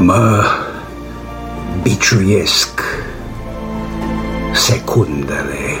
Mă 0.00 0.44
biciuiesc 1.82 2.80
secundele 4.54 5.80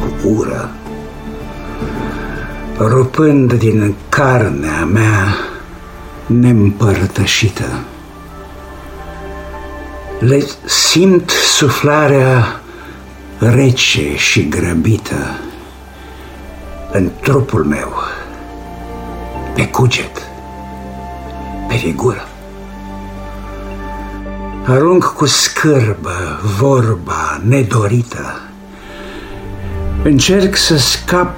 cu 0.00 0.28
ură, 0.28 0.70
rupând 2.78 3.52
din 3.52 3.94
carnea 4.08 4.84
mea 4.84 5.36
neîmpărtășită. 6.26 7.80
Le 10.18 10.46
simt 10.64 11.30
suflarea 11.30 12.60
rece 13.38 14.16
și 14.16 14.48
grăbită 14.48 15.38
în 16.92 17.10
trupul 17.20 17.64
meu, 17.64 17.92
pe 19.54 19.68
cuget, 19.68 20.22
pe 21.68 21.74
figură. 21.74 22.28
Arunc 24.68 25.04
cu 25.04 25.26
scârbă 25.26 26.40
vorba 26.58 27.40
nedorită. 27.44 28.40
Încerc 30.02 30.56
să 30.56 30.76
scap 30.76 31.36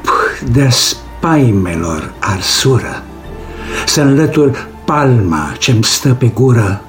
de 0.51 0.69
spaimelor 0.69 2.13
arsură, 2.19 3.03
să 3.87 4.01
înlătur 4.01 4.67
palma 4.85 5.53
ce-mi 5.59 5.85
stă 5.85 6.15
pe 6.15 6.27
gură, 6.27 6.83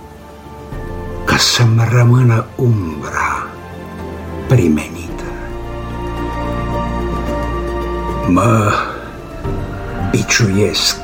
ca 1.26 1.38
să-mi 1.38 1.88
rămână 1.92 2.45
umbra 2.56 3.48
primenită. 4.48 5.23
Mă 8.28 8.72
biciuiesc 10.12 10.98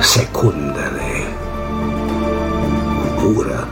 secundele 0.00 0.97
ură, 3.36 3.68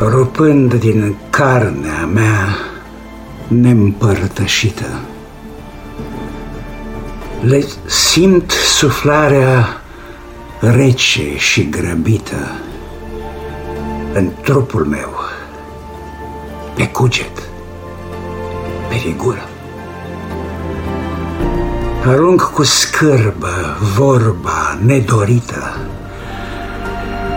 rupând 0.00 0.74
din 0.74 1.16
carnea 1.30 2.06
mea 2.12 2.56
neîmpărtășită. 3.48 5.00
Le 7.40 7.64
simt 7.86 8.50
suflarea 8.50 9.68
rece 10.60 11.36
și 11.36 11.68
grăbită 11.68 12.50
în 14.12 14.30
trupul 14.42 14.84
meu, 14.84 15.14
pe 16.74 16.88
cuget, 16.88 17.38
pe 18.88 18.94
figură. 18.94 19.48
Arunc 22.06 22.40
cu 22.40 22.62
scârbă 22.62 23.78
vorba 23.96 24.78
nedorită, 24.84 25.76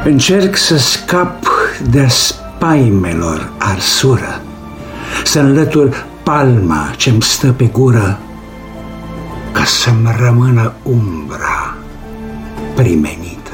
Încerc 0.06 0.58
să 0.58 0.78
scap 0.78 1.48
de 1.90 2.08
spaimelor 2.08 3.52
arsură, 3.58 4.42
să 5.24 5.40
înlătur 5.40 6.06
palma 6.24 6.94
ce-mi 6.98 7.22
stă 7.22 7.52
pe 7.52 7.66
gură, 7.66 8.20
ca 9.52 9.64
să-mi 9.64 10.16
rămână 10.20 10.74
umbra 10.84 11.76
primenită. 12.76 13.52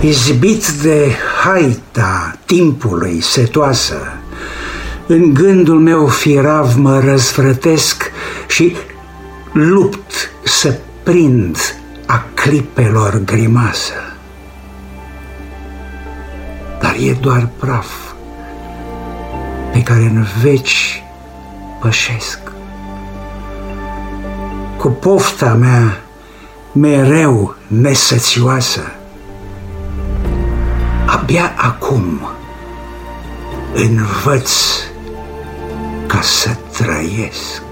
Izbit 0.00 0.68
de 0.68 1.12
haita 1.44 2.38
timpului 2.44 3.20
setoasă, 3.20 3.96
în 5.06 5.34
gândul 5.34 5.80
meu 5.80 6.06
firav 6.06 6.74
mă 6.76 7.00
răzvrătesc 7.00 8.10
și 8.48 8.76
lupt 9.52 10.30
să 10.44 10.78
prind 11.02 11.56
a 12.12 12.24
clipelor 12.34 13.22
grimasă. 13.24 13.94
Dar 16.80 16.94
e 17.00 17.12
doar 17.12 17.48
praf 17.58 17.86
pe 19.72 19.82
care 19.82 20.02
în 20.02 20.26
veci 20.42 21.02
pășesc. 21.80 22.38
Cu 24.76 24.88
pofta 24.88 25.54
mea 25.54 26.00
mereu 26.72 27.54
nesățioasă, 27.66 28.92
abia 31.06 31.52
acum 31.56 32.20
învăț 33.74 34.52
ca 36.06 36.20
să 36.20 36.56
trăiesc. 36.72 37.71